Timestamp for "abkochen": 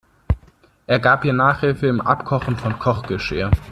2.01-2.57